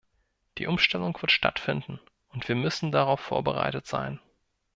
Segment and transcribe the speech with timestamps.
[0.57, 1.99] Die Umstellung wird stattfinden,
[2.29, 4.19] und wir müssen darauf vorbereitet sein.